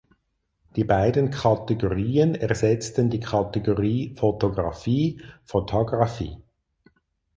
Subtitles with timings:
[0.75, 6.41] Die beiden Kategorien ersetzten die Kategorie Fotografie "(Photography)".